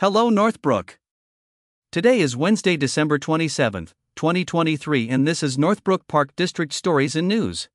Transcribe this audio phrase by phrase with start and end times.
[0.00, 0.96] Hello, Northbrook.
[1.90, 7.68] Today is Wednesday, December 27th, 2023, and this is Northbrook Park District Stories and News.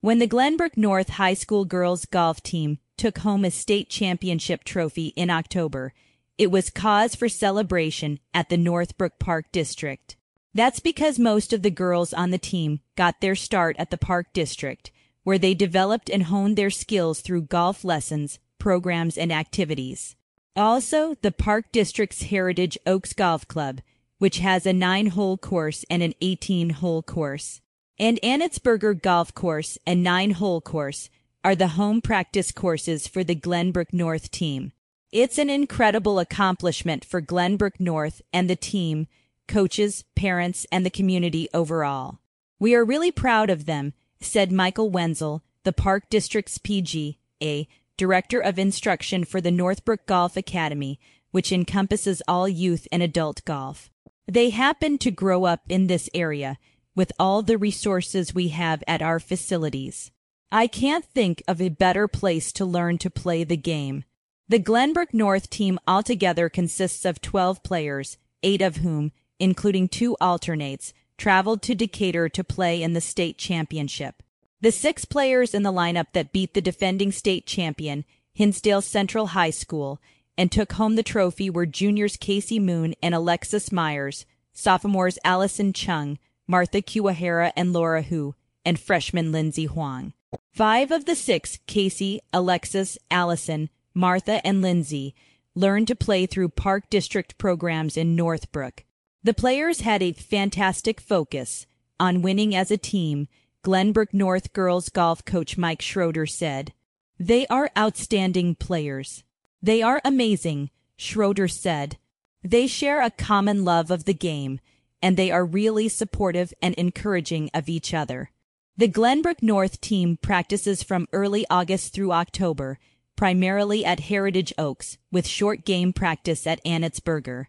[0.00, 5.08] When the Glenbrook North High School girls golf team took home a state championship trophy
[5.16, 5.92] in October,
[6.38, 10.16] it was cause for celebration at the Northbrook Park District.
[10.54, 14.32] That's because most of the girls on the team got their start at the Park
[14.32, 14.90] District,
[15.24, 20.15] where they developed and honed their skills through golf lessons, programs, and activities.
[20.56, 23.82] Also, the Park District's Heritage Oaks Golf Club,
[24.18, 27.60] which has a nine hole course and an 18 hole course,
[27.98, 31.10] and Anetsberger Golf Course and nine hole course
[31.44, 34.72] are the home practice courses for the Glenbrook North team.
[35.12, 39.08] It's an incredible accomplishment for Glenbrook North and the team,
[39.46, 42.18] coaches, parents, and the community overall.
[42.58, 48.58] We are really proud of them, said Michael Wenzel, the Park District's PGA Director of
[48.58, 53.90] Instruction for the Northbrook Golf Academy, which encompasses all youth and adult golf.
[54.26, 56.58] They happen to grow up in this area
[56.94, 60.10] with all the resources we have at our facilities.
[60.50, 64.04] I can't think of a better place to learn to play the game.
[64.48, 70.92] The Glenbrook North team altogether consists of 12 players, eight of whom, including two alternates,
[71.18, 74.22] traveled to Decatur to play in the state championship.
[74.60, 79.50] The six players in the lineup that beat the defending state champion, Hinsdale Central High
[79.50, 80.00] School,
[80.38, 86.18] and took home the trophy were juniors Casey Moon and Alexis Myers, sophomores Allison Chung,
[86.46, 88.34] Martha Kiwahara and Laura Hu,
[88.64, 90.14] and freshman Lindsay Huang.
[90.52, 95.14] Five of the six, Casey, Alexis, Allison, Martha, and Lindsay,
[95.54, 98.84] learned to play through Park District programs in Northbrook.
[99.22, 101.66] The players had a fantastic focus
[101.98, 103.28] on winning as a team
[103.66, 106.72] Glenbrook North girls golf coach Mike Schroeder said.
[107.18, 109.24] They are outstanding players.
[109.60, 111.98] They are amazing, Schroeder said.
[112.44, 114.60] They share a common love of the game,
[115.02, 118.30] and they are really supportive and encouraging of each other.
[118.76, 122.78] The Glenbrook North team practices from early August through October,
[123.16, 127.46] primarily at Heritage Oaks, with short game practice at Anetsberger.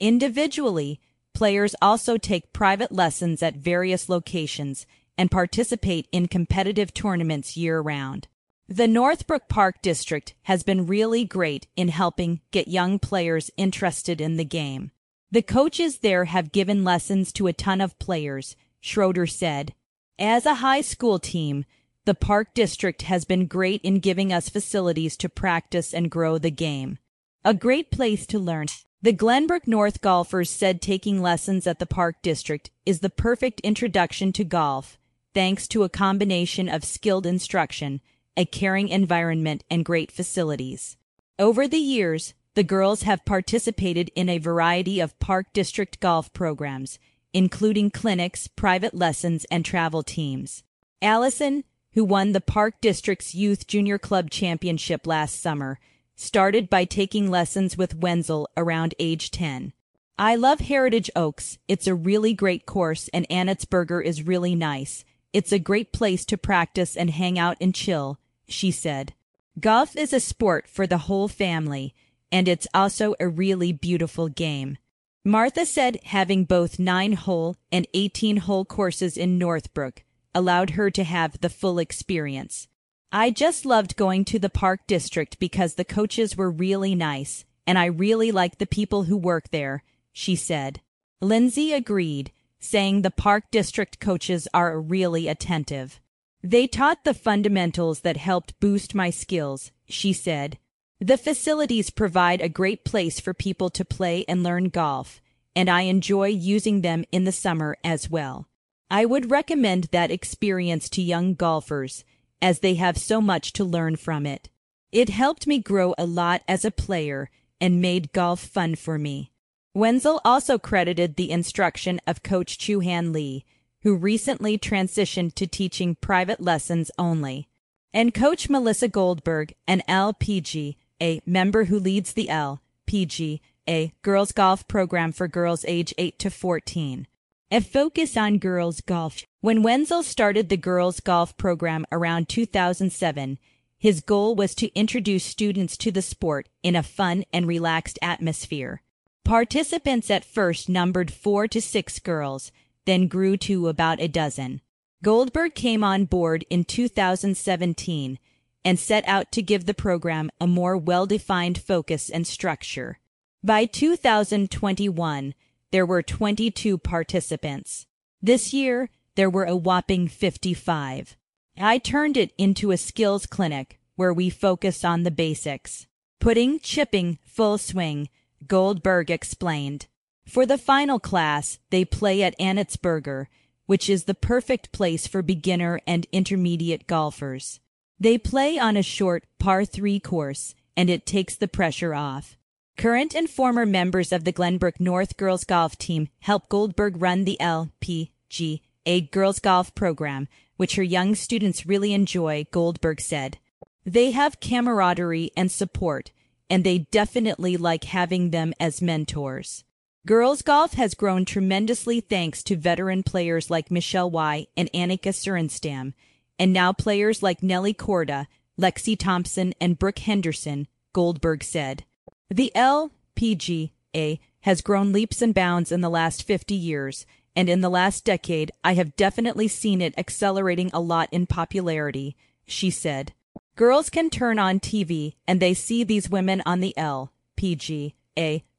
[0.00, 0.98] Individually,
[1.32, 4.84] players also take private lessons at various locations
[5.20, 8.26] and participate in competitive tournaments year round.
[8.66, 14.38] The Northbrook Park District has been really great in helping get young players interested in
[14.38, 14.92] the game.
[15.30, 19.74] The coaches there have given lessons to a ton of players, Schroeder said.
[20.18, 21.66] As a high school team,
[22.06, 26.50] the Park District has been great in giving us facilities to practice and grow the
[26.50, 26.96] game.
[27.44, 28.68] A great place to learn.
[29.02, 34.32] The Glenbrook North golfers said taking lessons at the Park District is the perfect introduction
[34.32, 34.96] to golf
[35.34, 38.00] thanks to a combination of skilled instruction,
[38.36, 40.96] a caring environment, and great facilities.
[41.38, 46.98] Over the years, the girls have participated in a variety of Park District golf programs,
[47.32, 50.62] including clinics, private lessons, and travel teams.
[51.00, 55.78] Allison, who won the Park District's Youth Junior Club Championship last summer,
[56.16, 59.72] started by taking lessons with Wenzel around age 10.
[60.18, 61.56] I love Heritage Oaks.
[61.66, 65.04] It's a really great course, and Anetsberger is really nice.
[65.32, 68.18] It's a great place to practice and hang out and chill,
[68.48, 69.14] she said.
[69.58, 71.94] Golf is a sport for the whole family,
[72.32, 74.78] and it's also a really beautiful game.
[75.24, 80.02] Martha said having both nine hole and 18 hole courses in Northbrook
[80.34, 82.68] allowed her to have the full experience.
[83.12, 87.78] I just loved going to the park district because the coaches were really nice, and
[87.78, 90.80] I really like the people who work there, she said.
[91.20, 96.00] Lindsay agreed, saying the Park District coaches are really attentive.
[96.42, 100.58] They taught the fundamentals that helped boost my skills, she said.
[101.00, 105.20] The facilities provide a great place for people to play and learn golf,
[105.56, 108.46] and I enjoy using them in the summer as well.
[108.90, 112.04] I would recommend that experience to young golfers,
[112.42, 114.48] as they have so much to learn from it.
[114.92, 119.29] It helped me grow a lot as a player and made golf fun for me.
[119.72, 123.44] Wenzel also credited the instruction of Coach Chuhan Lee,
[123.82, 127.48] who recently transitioned to teaching private lessons only,
[127.92, 134.66] and Coach Melissa Goldberg, an LPG, a member who leads the LPG, a girls golf
[134.66, 137.06] program for girls age 8 to 14.
[137.52, 139.22] A focus on girls golf.
[139.40, 143.38] When Wenzel started the girls golf program around 2007,
[143.78, 148.82] his goal was to introduce students to the sport in a fun and relaxed atmosphere.
[149.30, 152.50] Participants at first numbered four to six girls,
[152.84, 154.60] then grew to about a dozen.
[155.04, 158.18] Goldberg came on board in 2017
[158.64, 162.98] and set out to give the program a more well defined focus and structure.
[163.40, 165.34] By 2021,
[165.70, 167.86] there were 22 participants.
[168.20, 171.16] This year, there were a whopping 55.
[171.56, 175.86] I turned it into a skills clinic where we focus on the basics.
[176.18, 178.08] Putting chipping full swing,
[178.46, 179.86] Goldberg explained.
[180.26, 183.26] For the final class, they play at Anetsberger,
[183.66, 187.60] which is the perfect place for beginner and intermediate golfers.
[187.98, 192.36] They play on a short par 3 course, and it takes the pressure off.
[192.76, 197.36] Current and former members of the Glenbrook North girls golf team help Goldberg run the
[197.40, 203.38] LPGA girls golf program, which her young students really enjoy, Goldberg said.
[203.84, 206.10] They have camaraderie and support,
[206.50, 209.64] and they definitely like having them as mentors.
[210.06, 215.94] Girls golf has grown tremendously thanks to veteran players like Michelle Wie and Annika Sorenstam,
[216.38, 218.26] and now players like Nelly Korda,
[218.60, 221.84] Lexi Thompson, and Brooke Henderson, Goldberg said.
[222.30, 227.06] The LPGA has grown leaps and bounds in the last 50 years,
[227.36, 232.16] and in the last decade, I have definitely seen it accelerating a lot in popularity,
[232.46, 233.12] she said.
[233.60, 237.92] Girls can turn on TV and they see these women on the LPGA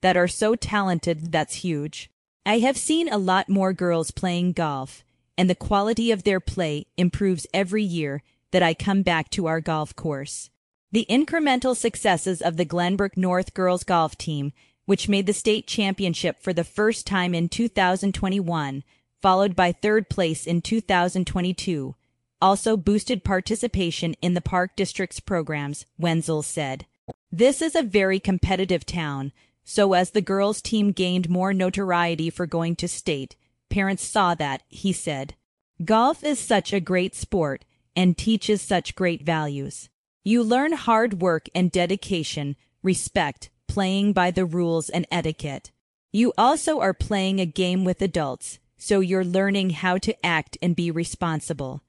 [0.02, 2.12] that are so talented that's huge.
[2.46, 5.04] I have seen a lot more girls playing golf,
[5.36, 8.22] and the quality of their play improves every year
[8.52, 10.52] that I come back to our golf course.
[10.92, 14.54] The incremental successes of the Glenbrook North girls golf team,
[14.86, 18.84] which made the state championship for the first time in 2021,
[19.20, 21.96] followed by third place in 2022,
[22.42, 26.86] also boosted participation in the Park District's programs, Wenzel said.
[27.32, 29.32] This is a very competitive town,
[29.64, 33.36] so as the girls team gained more notoriety for going to state,
[33.70, 35.36] parents saw that, he said.
[35.84, 37.66] Golf is such a great sport
[37.96, 39.90] and teaches such great values.
[40.24, 45.72] You learn hard work and dedication, respect, playing by the rules and etiquette.
[46.12, 50.76] You also are playing a game with adults, so you're learning how to act and
[50.76, 51.82] be responsible.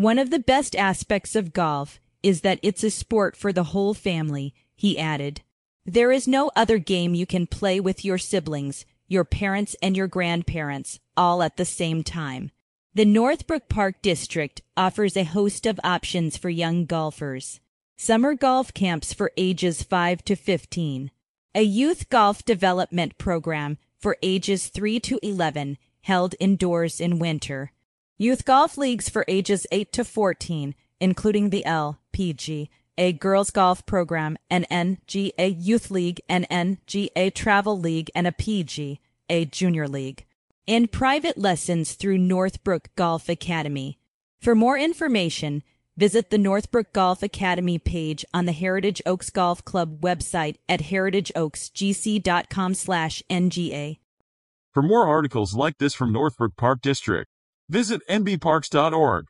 [0.00, 3.92] One of the best aspects of golf is that it's a sport for the whole
[3.92, 5.42] family, he added.
[5.84, 10.06] There is no other game you can play with your siblings, your parents, and your
[10.06, 12.50] grandparents all at the same time.
[12.94, 17.60] The Northbrook Park District offers a host of options for young golfers
[17.98, 21.10] summer golf camps for ages 5 to 15,
[21.54, 27.72] a youth golf development program for ages 3 to 11 held indoors in winter,
[28.20, 32.68] youth golf leagues for ages 8 to 14, including the LPG,
[32.98, 39.00] a girls golf program, an NGA youth league, an NGA travel league, and a PG,
[39.28, 40.26] a junior league,
[40.68, 43.98] and private lessons through Northbrook Golf Academy.
[44.40, 45.62] For more information,
[46.00, 52.72] Visit the Northbrook Golf Academy page on the Heritage Oaks Golf Club website at heritageoaksgc.com
[52.72, 53.98] slash NGA.
[54.72, 57.28] For more articles like this from Northbrook Park District,
[57.70, 59.26] visit nbparks.org.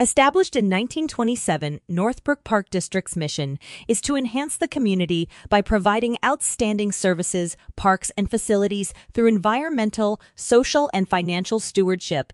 [0.00, 6.90] Established in 1927, Northbrook Park District's mission is to enhance the community by providing outstanding
[6.90, 12.32] services, parks, and facilities through environmental, social, and financial stewardship